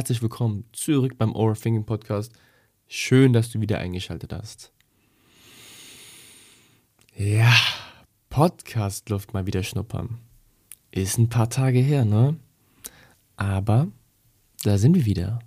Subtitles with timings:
[0.00, 2.32] Herzlich willkommen zurück beim Overthinking Podcast.
[2.88, 4.72] Schön, dass du wieder eingeschaltet hast.
[7.14, 7.52] Ja,
[8.30, 10.16] Podcast-Luft mal wieder schnuppern.
[10.90, 12.36] Ist ein paar Tage her, ne?
[13.36, 13.88] Aber
[14.62, 15.40] da sind wir wieder.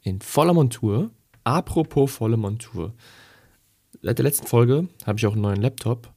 [0.00, 1.10] In voller Montur.
[1.44, 2.94] Apropos volle Montur.
[4.00, 6.10] Seit der letzten Folge habe ich auch einen neuen Laptop.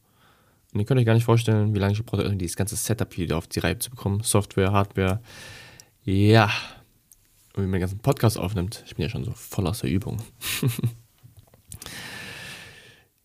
[0.72, 3.14] Und ihr könnt euch gar nicht vorstellen, wie lange ich gebraucht habe, dieses ganze Setup
[3.18, 4.22] wieder auf die Reihe zu bekommen.
[4.22, 5.20] Software, Hardware.
[6.02, 6.50] Ja.
[7.54, 8.84] Und wie man den ganzen Podcast aufnimmt.
[8.86, 10.22] Ich bin ja schon so voll aus der Übung.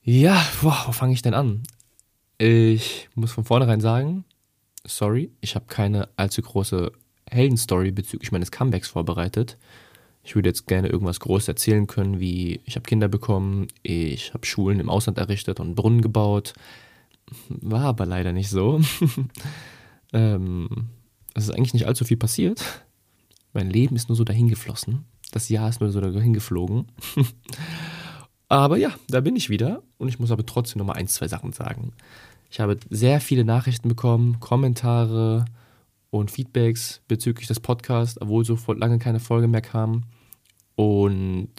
[0.01, 1.63] ja, boah, wo fange ich denn an?
[2.37, 4.25] Ich muss von vornherein sagen,
[4.83, 6.91] sorry, ich habe keine allzu große
[7.29, 9.57] Heldenstory bezüglich meines Comebacks vorbereitet.
[10.23, 14.45] Ich würde jetzt gerne irgendwas groß erzählen können, wie ich habe Kinder bekommen, ich habe
[14.45, 16.53] Schulen im Ausland errichtet und Brunnen gebaut.
[17.49, 18.81] War aber leider nicht so.
[20.13, 20.89] ähm,
[21.35, 22.84] es ist eigentlich nicht allzu viel passiert.
[23.55, 25.05] Mein Leben ist nur so dahin geflossen.
[25.31, 26.87] Das Jahr ist nur so dahin geflogen.
[28.49, 31.29] aber ja, da bin ich wieder und ich muss aber trotzdem noch mal ein, zwei
[31.29, 31.93] Sachen sagen.
[32.51, 35.45] Ich habe sehr viele Nachrichten bekommen, Kommentare
[36.09, 40.03] und Feedbacks bezüglich des Podcasts, obwohl so lange keine Folge mehr kam.
[40.75, 41.49] Und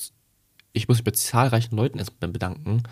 [0.74, 2.82] ich muss mich bei zahlreichen Leuten erstmal bedanken.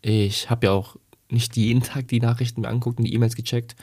[0.00, 0.96] Ich habe ja auch
[1.30, 3.76] nicht jeden Tag die Nachrichten mir anguckt und die E-Mails gecheckt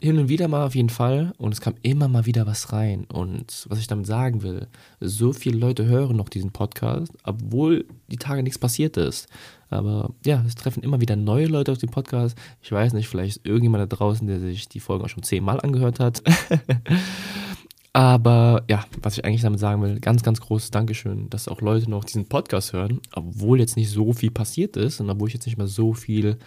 [0.00, 3.04] hin und wieder mal auf jeden Fall und es kam immer mal wieder was rein.
[3.04, 4.66] Und was ich damit sagen will,
[5.00, 9.28] so viele Leute hören noch diesen Podcast, obwohl die Tage nichts passiert ist.
[9.70, 12.36] Aber ja, es treffen immer wieder neue Leute auf den Podcast.
[12.62, 16.00] Ich weiß nicht, vielleicht irgendjemand da draußen, der sich die Folge auch schon zehnmal angehört
[16.00, 16.22] hat.
[17.92, 21.88] Aber ja, was ich eigentlich damit sagen will, ganz, ganz großes Dankeschön, dass auch Leute
[21.88, 25.46] noch diesen Podcast hören, obwohl jetzt nicht so viel passiert ist und obwohl ich jetzt
[25.46, 26.38] nicht mehr so viel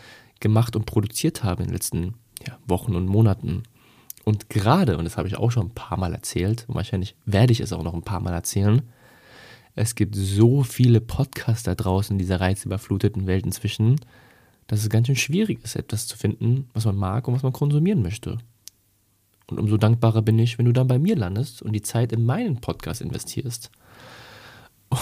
[0.42, 3.64] gemacht und produziert habe in den letzten ja, Wochen und Monaten.
[4.24, 7.54] Und gerade, und das habe ich auch schon ein paar Mal erzählt, und wahrscheinlich werde
[7.54, 8.82] ich es auch noch ein paar Mal erzählen,
[9.76, 13.98] es gibt so viele Podcasts da draußen in dieser reizüberfluteten Welt inzwischen,
[14.66, 17.54] dass es ganz schön schwierig ist, etwas zu finden, was man mag und was man
[17.54, 18.40] konsumieren möchte.
[19.50, 22.26] Und umso dankbarer bin ich, wenn du dann bei mir landest und die Zeit in
[22.26, 23.72] meinen Podcast investierst.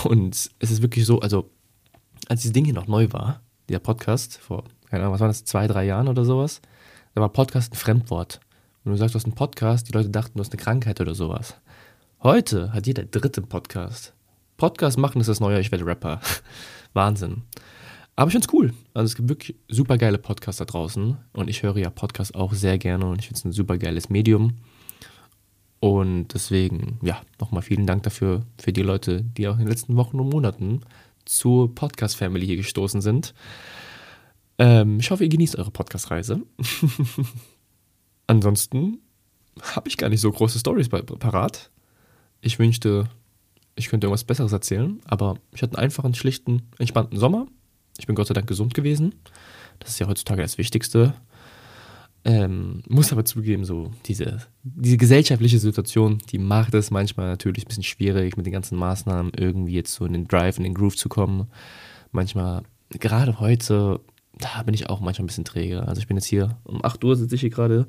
[0.04, 1.50] Und es ist wirklich so, also
[2.28, 5.46] als dieses Ding hier noch neu war, dieser Podcast, vor, keine Ahnung, was war das,
[5.46, 6.62] zwei, drei Jahren oder sowas,
[7.16, 8.42] da war Podcast ein Fremdwort.
[8.84, 11.16] Wenn du sagst, du hast einen Podcast, die Leute dachten, du hast eine Krankheit oder
[11.16, 11.56] sowas.
[12.22, 14.14] Heute hat jeder dritte Podcast.
[14.58, 16.20] Podcast machen ist das neue, ich werde Rapper.
[16.94, 17.44] Wahnsinn.
[18.18, 18.74] Aber ich finde es cool.
[18.94, 21.18] Also es gibt wirklich super geile Podcasts da draußen.
[21.32, 24.10] Und ich höre ja Podcasts auch sehr gerne und ich finde es ein super geiles
[24.10, 24.56] Medium.
[25.80, 29.96] Und deswegen, ja, nochmal vielen Dank dafür, für die Leute, die auch in den letzten
[29.96, 30.82] Wochen und Monaten
[31.24, 33.34] zur Podcast-Family hier gestoßen sind.
[34.58, 36.42] Ähm, ich hoffe, ihr genießt eure Podcast-Reise.
[38.28, 39.00] Ansonsten
[39.62, 41.72] habe ich gar nicht so große Stories parat.
[42.42, 43.10] Ich wünschte,
[43.76, 47.48] ich könnte irgendwas Besseres erzählen, aber ich hatte einen einfachen, schlichten, entspannten Sommer.
[47.98, 49.16] Ich bin Gott sei Dank gesund gewesen.
[49.80, 51.14] Das ist ja heutzutage das Wichtigste.
[52.28, 57.68] Ähm, muss aber zugeben, so diese, diese gesellschaftliche Situation, die macht es manchmal natürlich ein
[57.68, 60.96] bisschen schwierig, mit den ganzen Maßnahmen irgendwie jetzt so in den Drive, in den Groove
[60.96, 61.48] zu kommen.
[62.12, 64.00] Manchmal, gerade heute,
[64.40, 65.88] da bin ich auch manchmal ein bisschen träge.
[65.88, 67.88] Also ich bin jetzt hier, um 8 Uhr sitze ich hier gerade.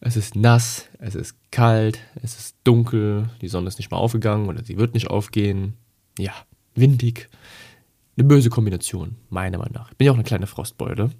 [0.00, 4.48] Es ist nass, es ist kalt, es ist dunkel, die Sonne ist nicht mal aufgegangen
[4.48, 5.74] oder sie wird nicht aufgehen.
[6.18, 6.32] Ja,
[6.74, 7.28] windig.
[8.18, 9.90] Eine böse Kombination, meiner Meinung nach.
[9.90, 11.10] Ich bin ja auch eine kleine Frostbeule.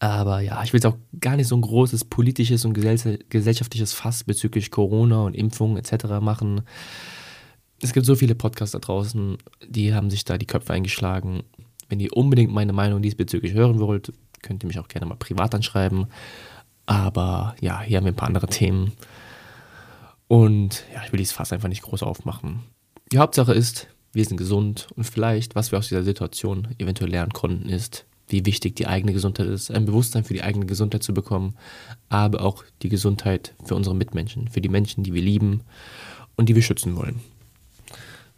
[0.00, 4.24] Aber ja, ich will jetzt auch gar nicht so ein großes politisches und gesellschaftliches Fass
[4.24, 6.20] bezüglich Corona und Impfungen etc.
[6.20, 6.62] machen.
[7.80, 11.44] Es gibt so viele Podcasts da draußen, die haben sich da die Köpfe eingeschlagen.
[11.90, 15.54] Wenn ihr unbedingt meine Meinung diesbezüglich hören wollt, könnt ihr mich auch gerne mal privat
[15.54, 16.06] anschreiben.
[16.86, 18.92] Aber ja, hier haben wir ein paar andere Themen.
[20.28, 22.60] Und ja, ich will dieses Fass einfach nicht groß aufmachen.
[23.12, 27.32] Die Hauptsache ist, wir sind gesund und vielleicht, was wir aus dieser Situation eventuell lernen
[27.32, 31.12] konnten, ist, wie wichtig die eigene Gesundheit ist, ein Bewusstsein für die eigene Gesundheit zu
[31.12, 31.56] bekommen,
[32.08, 35.62] aber auch die Gesundheit für unsere Mitmenschen, für die Menschen, die wir lieben
[36.36, 37.20] und die wir schützen wollen.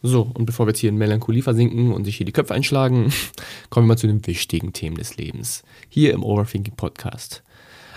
[0.02, 3.12] So, und bevor wir jetzt hier in Melancholie versinken und sich hier die Köpfe einschlagen,
[3.70, 5.62] kommen wir mal zu den wichtigen Themen des Lebens.
[5.88, 7.44] Hier im Overthinking Podcast.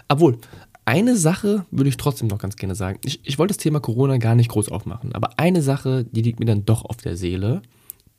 [0.08, 0.38] Obwohl,
[0.86, 3.00] eine Sache würde ich trotzdem noch ganz gerne sagen.
[3.04, 6.40] Ich, ich wollte das Thema Corona gar nicht groß aufmachen, aber eine Sache, die liegt
[6.40, 7.64] mir dann doch auf der Seele.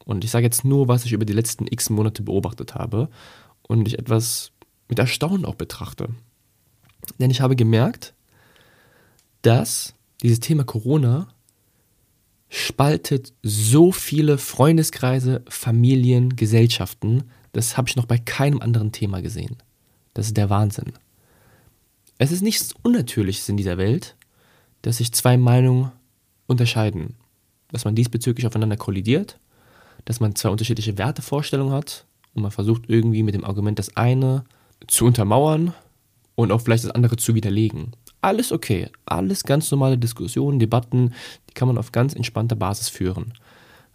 [0.05, 3.09] Und ich sage jetzt nur, was ich über die letzten x Monate beobachtet habe
[3.63, 4.51] und ich etwas
[4.89, 6.09] mit Erstaunen auch betrachte.
[7.21, 8.15] Denn ich habe gemerkt,
[9.43, 11.29] dass dieses Thema Corona
[12.49, 17.25] spaltet so viele Freundeskreise, Familien, Gesellschaften.
[17.53, 19.57] Das habe ich noch bei keinem anderen Thema gesehen.
[20.15, 20.93] Das ist der Wahnsinn.
[22.19, 24.17] Es ist nichts Unnatürliches in dieser Welt,
[24.83, 25.93] dass sich zwei Meinungen
[26.47, 27.17] unterscheiden,
[27.71, 29.39] dass man diesbezüglich aufeinander kollidiert,
[30.05, 34.45] dass man zwei unterschiedliche Wertevorstellungen hat und man versucht irgendwie mit dem Argument das eine
[34.87, 35.75] zu untermauern
[36.37, 37.93] und auch vielleicht das andere zu widerlegen.
[38.27, 41.15] Alles okay, alles ganz normale Diskussionen, Debatten,
[41.49, 43.35] die kann man auf ganz entspannter Basis führen.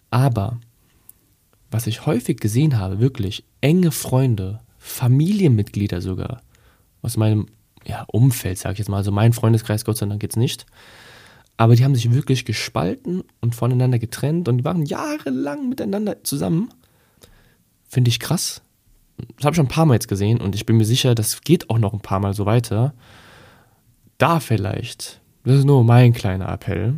[0.09, 0.57] Aber
[1.69, 6.39] was ich häufig gesehen habe, wirklich enge Freunde, Familienmitglieder sogar,
[7.01, 7.47] aus meinem
[7.83, 10.65] ja, Umfeld, sage ich jetzt mal, also mein Freundeskreis, Gott sei Dank jetzt nicht,
[11.57, 16.69] aber die haben sich wirklich gespalten und voneinander getrennt und waren jahrelang miteinander zusammen.
[17.85, 18.61] Finde ich krass.
[19.35, 21.41] Das habe ich schon ein paar Mal jetzt gesehen und ich bin mir sicher, das
[21.41, 22.93] geht auch noch ein paar Mal so weiter.
[24.21, 26.93] Da vielleicht, das ist nur mein kleiner Appell.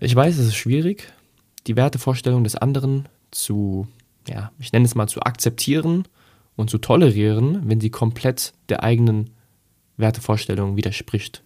[0.00, 1.12] Ich weiß, es ist schwierig,
[1.68, 3.86] die Wertevorstellung des anderen zu,
[4.28, 6.08] ja, ich nenne es mal zu akzeptieren
[6.56, 9.30] und zu tolerieren, wenn sie komplett der eigenen
[9.96, 11.44] Wertevorstellung widerspricht.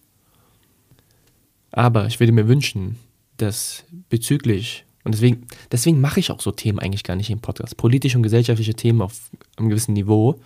[1.71, 2.97] Aber ich würde mir wünschen,
[3.37, 7.77] dass bezüglich, und deswegen, deswegen mache ich auch so Themen eigentlich gar nicht im Podcast,
[7.77, 10.39] politische und gesellschaftliche Themen auf einem gewissen Niveau,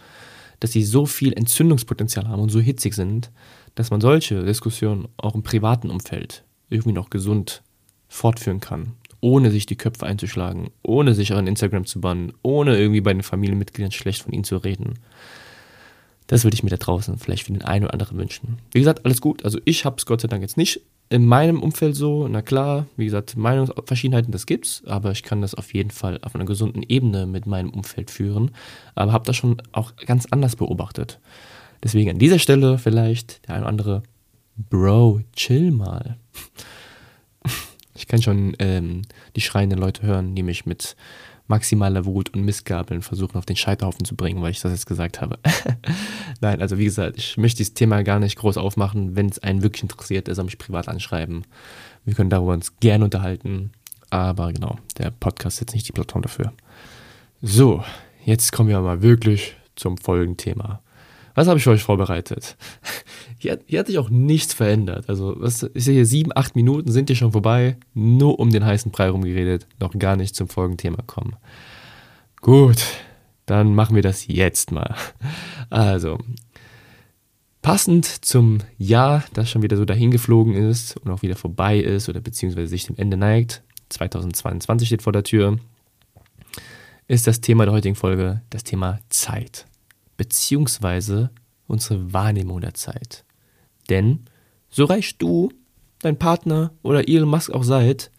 [0.60, 3.31] dass sie so viel Entzündungspotenzial haben und so hitzig sind,
[3.80, 7.64] dass man solche Diskussionen auch im privaten Umfeld irgendwie noch gesund
[8.10, 8.92] fortführen kann,
[9.22, 13.24] ohne sich die Köpfe einzuschlagen, ohne sich an Instagram zu bannen, ohne irgendwie bei den
[13.24, 14.96] Familienmitgliedern schlecht von ihnen zu reden.
[16.28, 18.58] Das würde ich mir da draußen vielleicht für den einen oder anderen wünschen.
[18.74, 19.46] Wie gesagt, alles gut.
[19.46, 22.86] Also ich habe es Gott sei Dank jetzt nicht in meinem Umfeld so, na klar,
[22.98, 26.84] wie gesagt, Meinungsverschiedenheiten, das gibt's, aber ich kann das auf jeden Fall auf einer gesunden
[26.84, 28.52] Ebene mit meinem Umfeld führen,
[28.96, 31.22] aber habe das schon auch ganz anders beobachtet.
[31.84, 34.04] Deswegen an dieser Stelle vielleicht der eine oder andere,
[34.70, 36.18] Bro, chill mal.
[37.96, 39.02] Ich kann schon ähm,
[39.36, 40.96] die schreienden Leute hören, die mich mit
[41.50, 45.20] maximaler Wut und Missgabeln versuchen auf den Scheiterhaufen zu bringen, weil ich das jetzt gesagt
[45.20, 45.40] habe.
[46.42, 49.16] Nein, also wie gesagt, ich möchte dieses Thema gar nicht groß aufmachen.
[49.16, 51.44] Wenn es einen wirklich interessiert, er soll mich privat anschreiben.
[52.06, 53.72] Wir können darüber uns gerne unterhalten.
[54.12, 56.54] Aber genau, der Podcast ist jetzt nicht die Plattform dafür.
[57.42, 57.84] So,
[58.24, 60.81] jetzt kommen wir mal wirklich zum folgenden Thema.
[61.39, 62.57] Was habe ich für euch vorbereitet?
[63.38, 65.07] Hier, hier, hat sich auch nichts verändert.
[65.07, 68.65] Also, was, ich sehe hier sieben, acht Minuten sind hier schon vorbei, nur um den
[68.65, 71.38] heißen Brei rumgeredet, noch gar nicht zum Folgenthema kommen.
[72.41, 72.83] Gut,
[73.45, 74.94] dann machen wir das jetzt mal.
[75.69, 76.19] Also,
[77.62, 82.09] passend zum Jahr, das schon wieder so dahin geflogen ist und auch wieder vorbei ist
[82.09, 85.59] oder beziehungsweise sich dem Ende neigt, 2022 steht vor der Tür,
[87.07, 89.69] ist das Thema der heutigen Folge das Thema Zeit
[90.19, 91.31] beziehungsweise
[91.66, 93.24] unsere Wahrnehmung der Zeit.
[93.88, 94.25] Denn
[94.69, 95.50] so reich du,
[96.00, 98.12] dein Partner oder Elon Musk auch seid,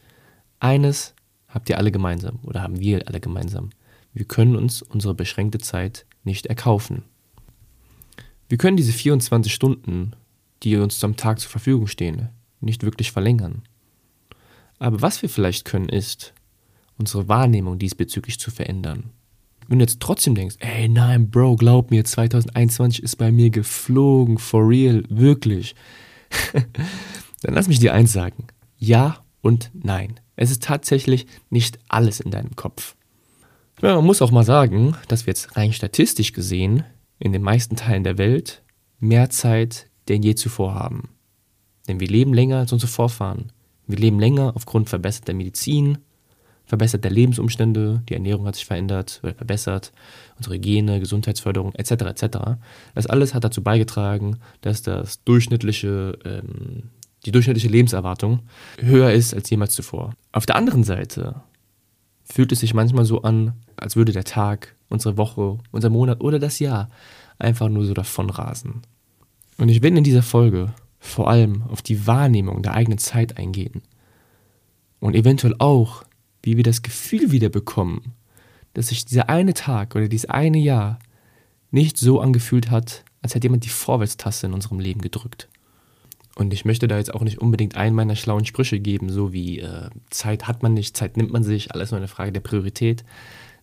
[0.61, 1.15] eines
[1.47, 3.69] habt ihr alle gemeinsam oder haben wir alle gemeinsam.
[4.15, 7.03] Wir können uns unsere beschränkte Zeit nicht erkaufen.
[8.49, 10.13] Wir können diese 24 Stunden,
[10.63, 12.31] die uns am Tag zur Verfügung stehen,
[12.61, 13.63] nicht wirklich verlängern.
[14.79, 16.33] Aber was wir vielleicht können, ist,
[16.97, 19.11] unsere Wahrnehmung diesbezüglich zu verändern.
[19.71, 24.39] Wenn du jetzt trotzdem denkst, ey, nein, Bro, glaub mir, 2021 ist bei mir geflogen,
[24.39, 25.77] for real, wirklich.
[27.43, 28.49] Dann lass mich dir eins sagen.
[28.79, 30.19] Ja und nein.
[30.35, 32.97] Es ist tatsächlich nicht alles in deinem Kopf.
[33.81, 36.83] Ja, man muss auch mal sagen, dass wir jetzt rein statistisch gesehen
[37.21, 38.65] in den meisten Teilen der Welt
[38.99, 41.11] mehr Zeit denn je zuvor haben.
[41.87, 43.53] Denn wir leben länger als unsere Vorfahren.
[43.87, 45.99] Wir leben länger aufgrund verbesserter Medizin,
[46.71, 49.93] verbessert der Lebensumstände, die Ernährung hat sich verändert oder verbessert,
[50.37, 51.91] unsere Hygiene, Gesundheitsförderung etc.
[51.91, 52.39] etc.
[52.95, 56.85] Das alles hat dazu beigetragen, dass das durchschnittliche, ähm,
[57.27, 58.43] die durchschnittliche Lebenserwartung
[58.79, 60.15] höher ist als jemals zuvor.
[60.31, 61.43] Auf der anderen Seite
[62.23, 66.39] fühlt es sich manchmal so an, als würde der Tag, unsere Woche, unser Monat oder
[66.39, 66.89] das Jahr
[67.41, 68.83] einfach nur so davon rasen.
[69.59, 73.83] Und ich will in dieser Folge vor allem auf die Wahrnehmung der eigenen Zeit eingehen
[75.01, 76.05] und eventuell auch
[76.43, 78.15] wie wir das Gefühl wieder bekommen,
[78.75, 80.99] dass sich dieser eine Tag oder dieses eine Jahr
[81.71, 85.49] nicht so angefühlt hat, als hätte jemand die Vorwärtstaste in unserem Leben gedrückt.
[86.37, 89.61] Und ich möchte da jetzt auch nicht unbedingt einen meiner schlauen Sprüche geben, so wie
[89.61, 93.05] äh, Zeit hat man nicht, Zeit nimmt man sich, alles nur eine Frage der Priorität.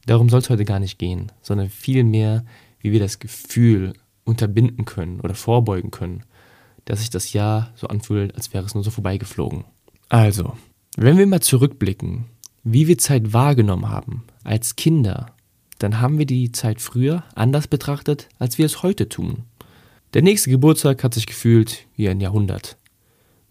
[0.06, 2.46] Darum soll es heute gar nicht gehen, sondern vielmehr,
[2.80, 3.94] wie wir das Gefühl
[4.26, 6.24] unterbinden können oder vorbeugen können,
[6.86, 9.64] dass sich das Jahr so anfühlt, als wäre es nur so vorbeigeflogen.
[10.10, 10.56] Also,
[10.98, 12.26] wenn wir mal zurückblicken,
[12.70, 15.28] wie wir Zeit wahrgenommen haben als Kinder,
[15.80, 19.44] dann haben wir die Zeit früher anders betrachtet, als wir es heute tun.
[20.14, 22.78] Der nächste Geburtstag hat sich gefühlt wie ein Jahrhundert.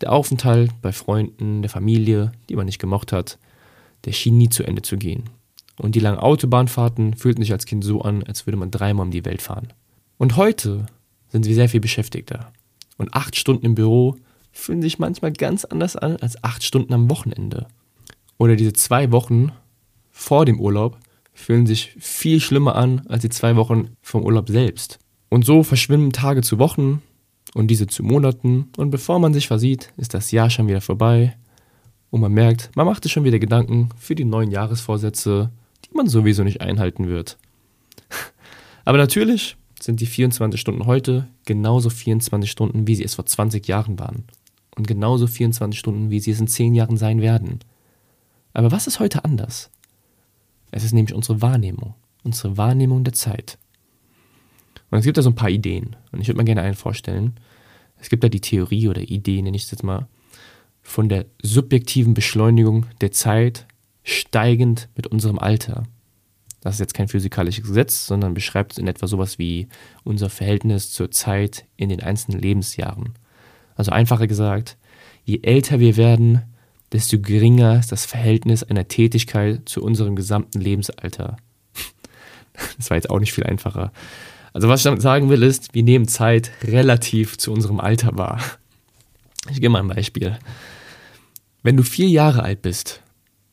[0.02, 3.38] Der Aufenthalt bei Freunden, der Familie, die man nicht gemocht hat,
[4.04, 5.25] der schien nie zu Ende zu gehen.
[5.78, 9.12] Und die langen Autobahnfahrten fühlten sich als Kind so an, als würde man dreimal um
[9.12, 9.73] die Welt fahren.
[10.18, 10.87] Und heute
[11.28, 12.52] sind wir sehr viel beschäftigter.
[12.99, 14.16] Und acht Stunden im Büro
[14.52, 17.66] fühlen sich manchmal ganz anders an als acht Stunden am Wochenende.
[18.38, 19.52] Oder diese zwei Wochen
[20.11, 20.99] vor dem Urlaub
[21.33, 24.99] fühlen sich viel schlimmer an als die zwei Wochen vom Urlaub selbst.
[25.28, 27.02] Und so verschwimmen Tage zu Wochen
[27.55, 31.37] und diese zu Monaten und bevor man sich versieht, ist das Jahr schon wieder vorbei
[32.11, 35.50] und man merkt, man macht sich schon wieder Gedanken für die neuen Jahresvorsätze,
[35.85, 37.37] die man sowieso nicht einhalten wird.
[38.85, 43.66] Aber natürlich sind die 24 Stunden heute genauso 24 Stunden, wie sie es vor 20
[43.66, 44.25] Jahren waren.
[44.76, 47.61] Und genauso 24 Stunden, wie sie es in 10 Jahren sein werden.
[48.57, 49.69] Aber was ist heute anders?
[50.71, 53.59] Es ist nämlich unsere Wahrnehmung, unsere Wahrnehmung der Zeit.
[54.91, 55.95] Und es gibt da so ein paar Ideen.
[56.11, 57.35] Und ich würde mal gerne einen vorstellen.
[58.01, 60.09] Es gibt da die Theorie oder Idee, nenne ich es jetzt mal,
[60.81, 63.67] von der subjektiven Beschleunigung der Zeit
[64.05, 65.83] steigend mit unserem Alter.
[66.63, 69.69] Das ist jetzt kein physikalisches Gesetz, sondern beschreibt in etwa sowas wie
[70.03, 73.13] unser Verhältnis zur Zeit in den einzelnen Lebensjahren.
[73.75, 74.79] Also einfacher gesagt,
[75.27, 76.56] je älter wir werden,
[76.93, 81.37] desto geringer ist das Verhältnis einer Tätigkeit zu unserem gesamten Lebensalter.
[82.78, 83.93] Das war jetzt auch nicht viel einfacher.
[84.55, 88.40] Also was ich damit sagen will ist, wir nehmen Zeit relativ zu unserem Alter wahr.
[89.50, 90.38] Ich gebe mal ein Beispiel.
[91.62, 93.02] Wenn du vier Jahre alt bist,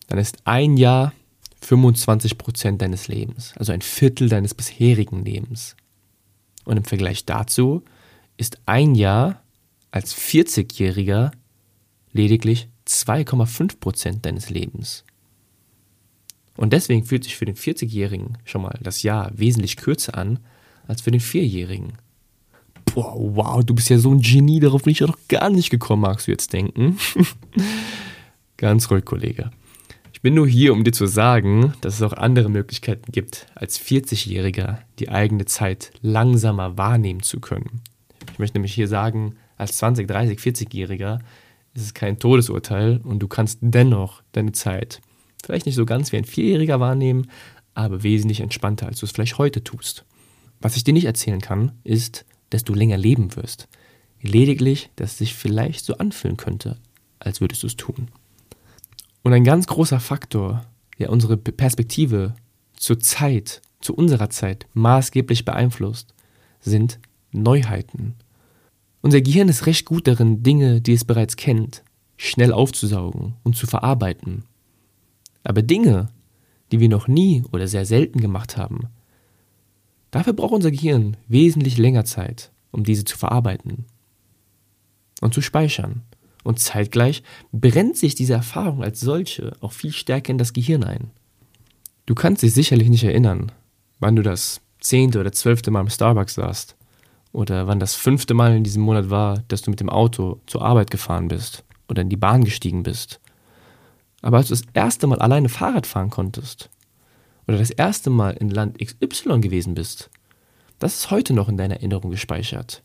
[0.08, 1.12] dann ist ein Jahr
[1.60, 5.76] 25 Prozent deines Lebens, also ein Viertel deines bisherigen Lebens.
[6.64, 7.84] Und im Vergleich dazu
[8.38, 9.42] ist ein Jahr
[9.92, 11.32] als 40-Jähriger
[12.14, 15.04] lediglich 2,5 Prozent deines Lebens.
[16.56, 20.40] Und deswegen fühlt sich für den 40-Jährigen schon mal das Jahr wesentlich kürzer an
[20.88, 21.94] als für den Vierjährigen.
[22.94, 25.70] Boah, wow, du bist ja so ein Genie, darauf bin ich ja noch gar nicht
[25.70, 26.98] gekommen, magst du jetzt denken.
[28.58, 29.52] Ganz ruhig, Kollege.
[30.14, 33.80] Ich bin nur hier, um dir zu sagen, dass es auch andere Möglichkeiten gibt, als
[33.80, 37.82] 40-Jähriger die eigene Zeit langsamer wahrnehmen zu können.
[38.32, 41.20] Ich möchte nämlich hier sagen, als 20, 30, 40-Jähriger
[41.74, 45.02] ist es kein Todesurteil und du kannst dennoch deine Zeit
[45.44, 47.30] vielleicht nicht so ganz wie ein Vierjähriger wahrnehmen,
[47.74, 50.06] aber wesentlich entspannter, als du es vielleicht heute tust.
[50.62, 53.68] Was ich dir nicht erzählen kann, ist, dass du länger leben wirst.
[54.22, 56.78] Lediglich, dass es sich vielleicht so anfühlen könnte,
[57.20, 58.08] als würdest du es tun.
[59.24, 60.66] Und ein ganz großer Faktor,
[61.00, 62.36] der unsere Perspektive
[62.76, 66.14] zur Zeit, zu unserer Zeit maßgeblich beeinflusst,
[66.62, 67.00] sind
[67.32, 68.16] Neuheiten.
[69.04, 71.84] Unser Gehirn ist recht gut darin, Dinge, die es bereits kennt,
[72.18, 74.46] schnell aufzusaugen und zu verarbeiten.
[75.44, 76.10] Aber Dinge,
[76.72, 78.88] die wir noch nie oder sehr selten gemacht haben,
[80.14, 83.86] Dafür braucht unser Gehirn wesentlich länger Zeit, um diese zu verarbeiten
[85.22, 86.04] und zu speichern.
[86.44, 91.10] Und zeitgleich brennt sich diese Erfahrung als solche auch viel stärker in das Gehirn ein.
[92.06, 93.52] Du kannst dich sicherlich nicht erinnern,
[94.00, 96.76] wann du das zehnte oder zwölfte Mal im Starbucks saßt
[97.34, 100.62] oder wann das fünfte Mal in diesem Monat war, dass du mit dem Auto zur
[100.62, 103.20] Arbeit gefahren bist oder in die Bahn gestiegen bist.
[104.22, 106.70] Aber als du das erste Mal alleine Fahrrad fahren konntest
[107.48, 110.10] oder das erste Mal in Land XY gewesen bist,
[110.80, 112.84] das ist heute noch in deiner Erinnerung gespeichert.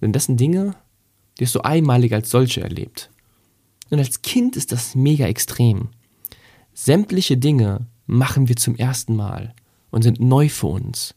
[0.00, 0.76] Denn das sind Dinge,
[1.38, 3.10] die hast du einmalig als solche erlebt.
[3.90, 5.88] Und als Kind ist das mega extrem.
[6.74, 9.54] Sämtliche Dinge machen wir zum ersten Mal
[9.90, 11.14] und sind neu für uns.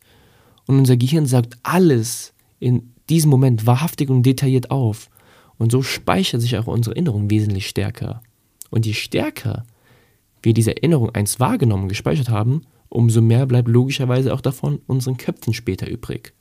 [0.65, 5.09] Und unser Gehirn sagt alles in diesem Moment wahrhaftig und detailliert auf.
[5.57, 8.21] Und so speichert sich auch unsere Erinnerung wesentlich stärker.
[8.69, 9.65] Und je stärker
[10.41, 15.17] wir diese Erinnerung einst wahrgenommen und gespeichert haben, umso mehr bleibt logischerweise auch davon unseren
[15.17, 16.33] Köpfen später übrig.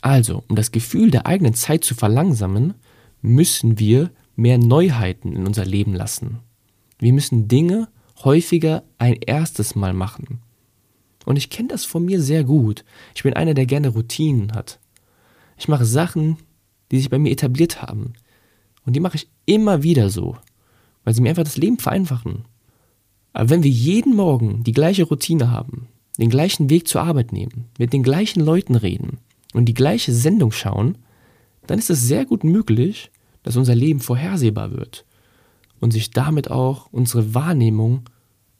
[0.00, 2.74] Also, um das Gefühl der eigenen Zeit zu verlangsamen,
[3.22, 6.38] müssen wir mehr Neuheiten in unser Leben lassen.
[6.98, 7.88] Wir müssen Dinge
[8.24, 10.40] häufiger ein erstes Mal machen.
[11.24, 12.84] Und ich kenne das von mir sehr gut.
[13.14, 14.78] Ich bin einer, der gerne Routinen hat.
[15.56, 16.38] Ich mache Sachen,
[16.90, 18.12] die sich bei mir etabliert haben.
[18.84, 20.36] Und die mache ich immer wieder so,
[21.04, 22.44] weil sie mir einfach das Leben vereinfachen.
[23.32, 27.66] Aber wenn wir jeden Morgen die gleiche Routine haben, den gleichen Weg zur Arbeit nehmen,
[27.78, 29.18] mit den gleichen Leuten reden
[29.52, 30.96] und die gleiche Sendung schauen,
[31.66, 33.10] dann ist es sehr gut möglich,
[33.42, 35.04] dass unser Leben vorhersehbar wird
[35.80, 38.02] und sich damit auch unsere Wahrnehmung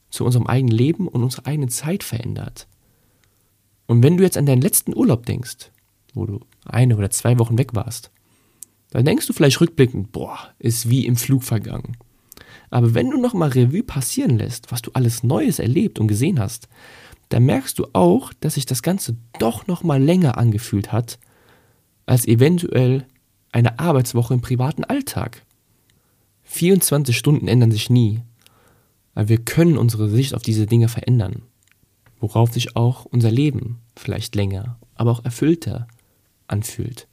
[0.09, 2.67] zu unserem eigenen Leben und unserer eigenen Zeit verändert.
[3.87, 5.71] Und wenn du jetzt an deinen letzten Urlaub denkst,
[6.13, 8.11] wo du eine oder zwei Wochen weg warst,
[8.91, 11.97] dann denkst du vielleicht rückblickend, boah, ist wie im Flug vergangen.
[12.69, 16.67] Aber wenn du nochmal Revue passieren lässt, was du alles Neues erlebt und gesehen hast,
[17.29, 21.19] dann merkst du auch, dass sich das Ganze doch nochmal länger angefühlt hat,
[22.05, 23.05] als eventuell
[23.51, 25.43] eine Arbeitswoche im privaten Alltag.
[26.43, 28.21] 24 Stunden ändern sich nie,
[29.13, 31.41] aber wir können unsere Sicht auf diese Dinge verändern,
[32.19, 35.87] worauf sich auch unser Leben vielleicht länger, aber auch erfüllter
[36.47, 37.07] anfühlt.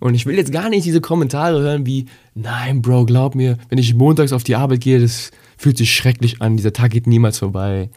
[0.00, 3.78] Und ich will jetzt gar nicht diese Kommentare hören wie, nein, Bro, glaub mir, wenn
[3.78, 7.38] ich montags auf die Arbeit gehe, das fühlt sich schrecklich an, dieser Tag geht niemals
[7.38, 7.90] vorbei.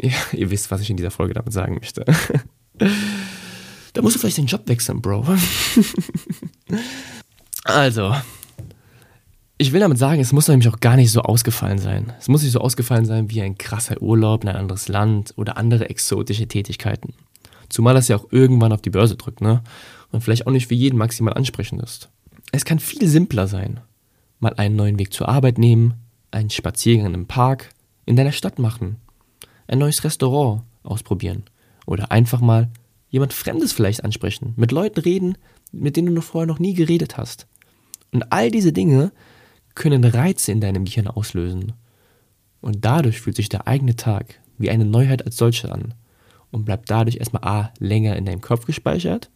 [0.00, 2.04] Ja, ihr wisst, was ich in dieser Folge damit sagen möchte.
[3.94, 5.24] da musst du vielleicht den Job wechseln, Bro.
[7.64, 8.14] also,
[9.56, 12.12] ich will damit sagen, es muss nämlich auch gar nicht so ausgefallen sein.
[12.20, 15.56] Es muss nicht so ausgefallen sein wie ein krasser Urlaub in ein anderes Land oder
[15.56, 17.14] andere exotische Tätigkeiten.
[17.68, 19.62] Zumal das ja auch irgendwann auf die Börse drückt, ne?
[20.12, 22.08] Und vielleicht auch nicht für jeden maximal ansprechend ist.
[22.52, 23.80] Es kann viel simpler sein.
[24.38, 25.94] Mal einen neuen Weg zur Arbeit nehmen,
[26.30, 27.70] einen Spaziergang im Park,
[28.04, 28.96] in deiner Stadt machen,
[29.66, 31.44] ein neues Restaurant ausprobieren
[31.86, 32.70] oder einfach mal
[33.08, 35.38] jemand Fremdes vielleicht ansprechen, mit Leuten reden,
[35.72, 37.46] mit denen du vorher noch nie geredet hast.
[38.12, 39.12] Und all diese Dinge
[39.74, 41.72] können Reize in deinem Gehirn auslösen.
[42.60, 45.94] Und dadurch fühlt sich der eigene Tag wie eine Neuheit als solche an
[46.50, 49.30] und bleibt dadurch erstmal A länger in deinem Kopf gespeichert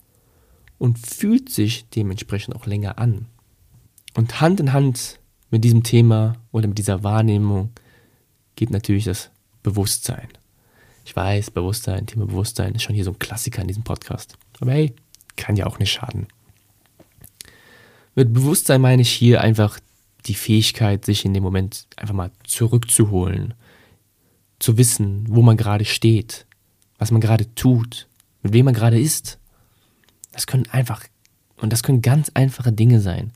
[0.78, 3.26] und fühlt sich dementsprechend auch länger an.
[4.14, 7.70] Und Hand in Hand mit diesem Thema oder mit dieser Wahrnehmung
[8.56, 9.30] geht natürlich das
[9.62, 10.28] Bewusstsein.
[11.04, 14.36] Ich weiß, Bewusstsein, Thema Bewusstsein ist schon hier so ein Klassiker in diesem Podcast.
[14.60, 14.94] Aber hey,
[15.36, 16.26] kann ja auch nicht schaden.
[18.14, 19.80] Mit Bewusstsein meine ich hier einfach
[20.26, 23.54] die Fähigkeit, sich in dem Moment einfach mal zurückzuholen,
[24.58, 26.46] zu wissen, wo man gerade steht,
[27.00, 28.07] was man gerade tut,
[28.42, 29.38] mit wem man gerade ist.
[30.33, 31.02] Das können einfach,
[31.57, 33.33] und das können ganz einfache Dinge sein.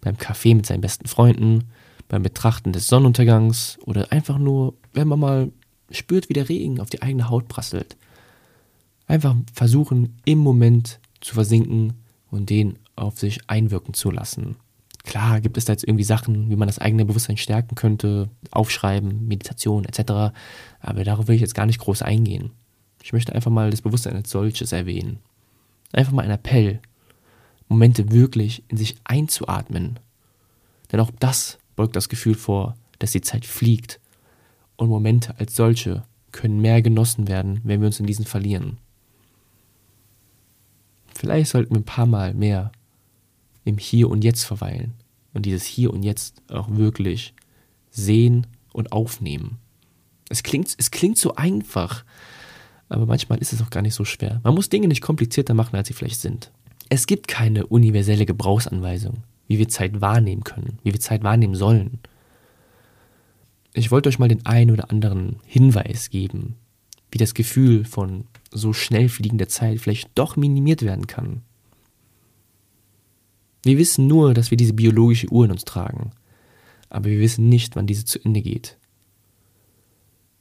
[0.00, 1.64] Beim Kaffee mit seinen besten Freunden,
[2.06, 5.52] beim Betrachten des Sonnenuntergangs oder einfach nur, wenn man mal
[5.90, 7.96] spürt, wie der Regen auf die eigene Haut prasselt.
[9.06, 11.94] Einfach versuchen, im Moment zu versinken
[12.30, 14.56] und den auf sich einwirken zu lassen.
[15.04, 19.26] Klar gibt es da jetzt irgendwie Sachen, wie man das eigene Bewusstsein stärken könnte, aufschreiben,
[19.26, 20.34] Meditation etc.
[20.80, 22.50] Aber darauf will ich jetzt gar nicht groß eingehen.
[23.08, 25.20] Ich möchte einfach mal das Bewusstsein als solches erwähnen.
[25.92, 26.78] Einfach mal ein Appell,
[27.66, 29.98] Momente wirklich in sich einzuatmen.
[30.92, 33.98] Denn auch das beugt das Gefühl vor, dass die Zeit fliegt.
[34.76, 38.76] Und Momente als solche können mehr genossen werden, wenn wir uns in diesen verlieren.
[41.14, 42.72] Vielleicht sollten wir ein paar Mal mehr
[43.64, 44.92] im Hier und Jetzt verweilen
[45.32, 47.32] und dieses Hier und Jetzt auch wirklich
[47.90, 49.56] sehen und aufnehmen.
[50.28, 52.04] Es klingt, es klingt so einfach,
[52.88, 54.40] aber manchmal ist es auch gar nicht so schwer.
[54.44, 56.50] Man muss Dinge nicht komplizierter machen, als sie vielleicht sind.
[56.88, 62.00] Es gibt keine universelle Gebrauchsanweisung, wie wir Zeit wahrnehmen können, wie wir Zeit wahrnehmen sollen.
[63.74, 66.56] Ich wollte euch mal den einen oder anderen Hinweis geben,
[67.12, 71.42] wie das Gefühl von so schnell fliegender Zeit vielleicht doch minimiert werden kann.
[73.62, 76.12] Wir wissen nur, dass wir diese biologische Uhr in uns tragen,
[76.88, 78.78] aber wir wissen nicht, wann diese zu Ende geht.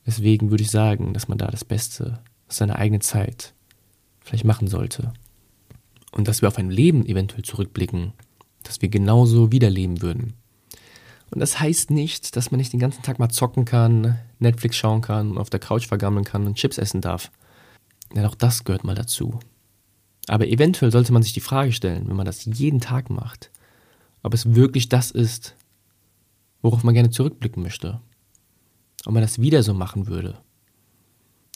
[0.05, 3.53] Deswegen würde ich sagen, dass man da das Beste seiner eigenen Zeit
[4.21, 5.13] vielleicht machen sollte.
[6.11, 8.13] Und dass wir auf ein Leben eventuell zurückblicken,
[8.63, 10.33] das wir genauso wiederleben würden.
[11.29, 15.01] Und das heißt nicht, dass man nicht den ganzen Tag mal zocken kann, Netflix schauen
[15.01, 17.31] kann, auf der Couch vergammeln kann und Chips essen darf.
[18.15, 19.39] Denn auch das gehört mal dazu.
[20.27, 23.51] Aber eventuell sollte man sich die Frage stellen, wenn man das jeden Tag macht,
[24.23, 25.55] ob es wirklich das ist,
[26.61, 28.01] worauf man gerne zurückblicken möchte.
[29.05, 30.37] Ob man das wieder so machen würde.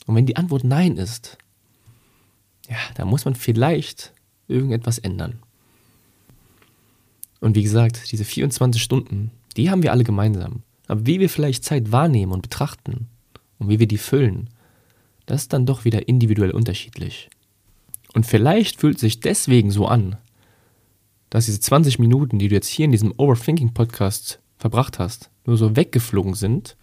[0.06, 1.38] Und wenn die Antwort Nein ist,
[2.68, 4.12] ja, dann muss man vielleicht
[4.48, 5.38] irgendetwas ändern.
[7.40, 10.62] Und wie gesagt, diese 24 Stunden, die haben wir alle gemeinsam.
[10.86, 13.08] Aber wie wir vielleicht Zeit wahrnehmen und betrachten
[13.58, 14.50] und wie wir die füllen,
[15.26, 17.30] das ist dann doch wieder individuell unterschiedlich.
[18.14, 20.16] Und vielleicht fühlt sich deswegen so an,
[21.30, 25.76] dass diese 20 Minuten, die du jetzt hier in diesem Overthinking-Podcast verbracht hast, nur so
[25.76, 26.76] weggeflogen sind,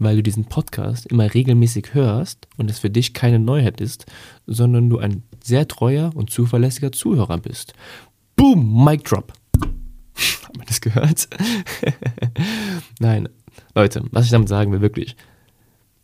[0.00, 4.06] weil du diesen Podcast immer regelmäßig hörst und es für dich keine Neuheit ist,
[4.46, 7.74] sondern du ein sehr treuer und zuverlässiger Zuhörer bist.
[8.34, 9.32] Boom, Mic Drop.
[9.60, 11.28] Haben wir das gehört?
[12.98, 13.28] Nein,
[13.74, 15.16] Leute, was ich damit sagen will, wirklich,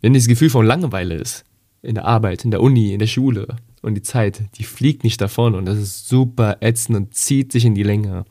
[0.01, 1.43] wenn dieses Gefühl von Langeweile ist,
[1.81, 5.21] in der Arbeit, in der Uni, in der Schule, und die Zeit, die fliegt nicht
[5.21, 8.25] davon und das ist super ätzend und zieht sich in die Länge.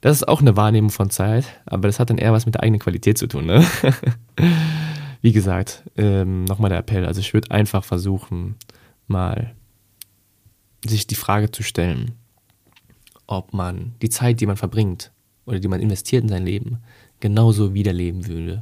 [0.00, 2.62] Das ist auch eine Wahrnehmung von Zeit, aber das hat dann eher was mit der
[2.62, 3.46] eigenen Qualität zu tun.
[3.46, 3.66] Ne?
[5.22, 7.04] Wie gesagt, ähm, nochmal der Appell.
[7.04, 8.54] Also ich würde einfach versuchen,
[9.08, 9.54] mal
[10.86, 12.12] sich die Frage zu stellen,
[13.26, 15.10] ob man die Zeit, die man verbringt
[15.44, 16.78] oder die man investiert in sein Leben,
[17.20, 18.60] genauso wiederleben würde.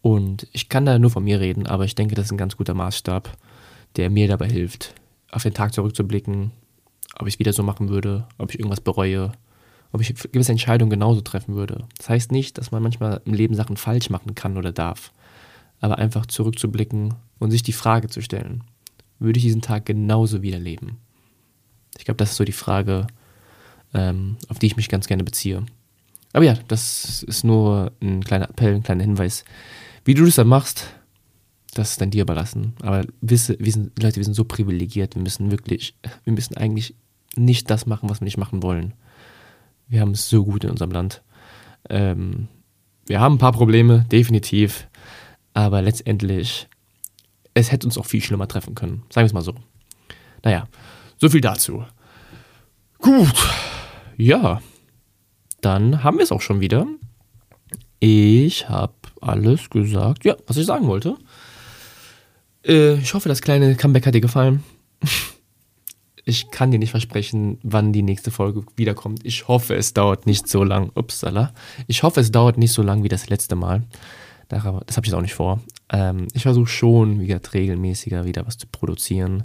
[0.00, 2.56] Und ich kann da nur von mir reden, aber ich denke, das ist ein ganz
[2.56, 3.36] guter Maßstab,
[3.94, 4.94] der mir dabei hilft,
[5.30, 6.50] auf den Tag zurückzublicken,
[7.18, 9.32] ob ich es wieder so machen würde, ob ich irgendwas bereue,
[9.92, 11.84] ob ich gewisse Entscheidungen genauso treffen würde.
[11.98, 15.12] Das heißt nicht, dass man manchmal im Leben Sachen falsch machen kann oder darf,
[15.80, 18.64] aber einfach zurückzublicken und sich die Frage zu stellen,
[19.18, 20.98] würde ich diesen Tag genauso wieder leben?
[21.98, 23.06] Ich glaube, das ist so die Frage,
[23.94, 25.64] ähm, auf die ich mich ganz gerne beziehe.
[26.32, 29.44] Aber ja, das ist nur ein kleiner Appell, ein kleiner Hinweis.
[30.04, 30.86] Wie du das dann machst,
[31.74, 32.74] das ist dann dir überlassen.
[32.80, 36.94] Aber wisse, wir sind, Leute, wir sind so privilegiert, wir müssen wirklich, wir müssen eigentlich
[37.36, 38.94] nicht das machen, was wir nicht machen wollen.
[39.92, 41.20] Wir haben es so gut in unserem Land.
[41.90, 42.48] Ähm,
[43.04, 44.88] wir haben ein paar Probleme, definitiv.
[45.52, 46.66] Aber letztendlich,
[47.52, 49.02] es hätte uns auch viel schlimmer treffen können.
[49.10, 49.54] Sagen wir es mal so.
[50.42, 50.66] Naja,
[51.18, 51.84] so viel dazu.
[53.00, 53.34] Gut.
[54.16, 54.62] Ja,
[55.60, 56.86] dann haben wir es auch schon wieder.
[58.00, 61.18] Ich habe alles gesagt, ja, was ich sagen wollte.
[62.66, 64.64] Äh, ich hoffe, das kleine Comeback hat dir gefallen.
[66.24, 69.24] Ich kann dir nicht versprechen, wann die nächste Folge wiederkommt.
[69.24, 70.90] Ich hoffe, es dauert nicht so lang.
[70.94, 71.52] Upsala.
[71.88, 73.82] Ich hoffe, es dauert nicht so lang wie das letzte Mal.
[74.48, 75.60] Das habe ich jetzt auch nicht vor.
[75.90, 79.44] Ähm, ich versuche schon, wie gesagt, regelmäßiger wieder was zu produzieren.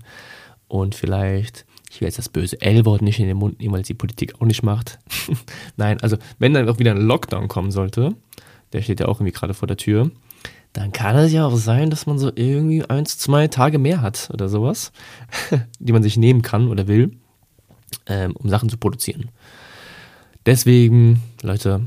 [0.68, 3.88] Und vielleicht, ich will jetzt das böse L-Wort nicht in den Mund nehmen, weil es
[3.88, 5.00] die Politik auch nicht macht.
[5.78, 8.16] Nein, also wenn dann auch wieder ein Lockdown kommen sollte,
[8.74, 10.12] der steht ja auch irgendwie gerade vor der Tür,
[10.78, 14.30] dann kann es ja auch sein, dass man so irgendwie eins, zwei Tage mehr hat
[14.32, 14.92] oder sowas,
[15.80, 17.18] die man sich nehmen kann oder will,
[18.06, 19.32] ähm, um Sachen zu produzieren.
[20.46, 21.84] Deswegen, Leute,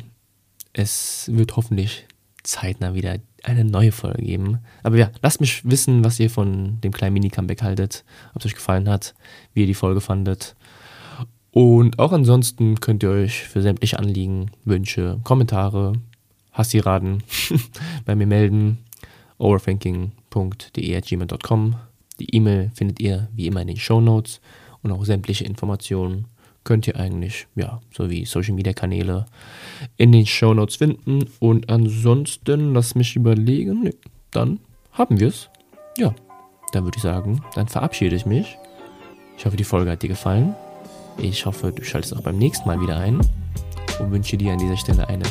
[0.72, 2.08] es wird hoffentlich
[2.42, 4.58] zeitnah wieder eine neue Folge geben.
[4.82, 8.54] Aber ja, lasst mich wissen, was ihr von dem kleinen Mini-Comeback haltet, ob es euch
[8.56, 9.14] gefallen hat,
[9.54, 10.56] wie ihr die Folge fandet.
[11.52, 15.92] Und auch ansonsten könnt ihr euch für sämtliche Anliegen, Wünsche, Kommentare,
[16.52, 17.22] Hassiraden
[18.04, 18.78] bei mir melden.
[19.38, 21.76] overthinking.de.gmail.com.
[22.18, 24.40] Die E-Mail findet ihr wie immer in den Show Notes
[24.82, 26.26] und auch sämtliche Informationen
[26.64, 29.26] könnt ihr eigentlich, ja, sowie Social Media Kanäle
[29.96, 31.24] in den Show Notes finden.
[31.38, 33.90] Und ansonsten, lass mich überlegen,
[34.30, 34.60] dann
[34.92, 35.48] haben wir es.
[35.96, 36.14] Ja,
[36.72, 38.58] dann würde ich sagen, dann verabschiede ich mich.
[39.36, 40.54] Ich hoffe, die Folge hat dir gefallen.
[41.18, 43.20] Ich hoffe, du schaltest auch beim nächsten Mal wieder ein
[43.98, 45.24] und wünsche dir an dieser Stelle einen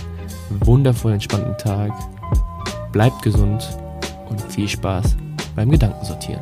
[0.50, 1.92] wundervoll entspannten Tag.
[2.92, 3.68] Bleibt gesund
[4.30, 5.16] und viel Spaß
[5.56, 6.42] beim Gedankensortieren.